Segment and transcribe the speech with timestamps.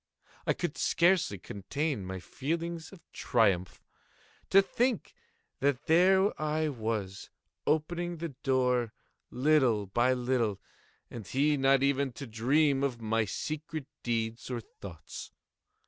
[0.47, 3.83] I could scarcely contain my feelings of triumph.
[4.49, 5.13] To think
[5.59, 7.29] that there I was,
[7.67, 8.93] opening the door,
[9.29, 10.59] little by little,
[11.11, 15.29] and he not even to dream of my secret deeds or thoughts.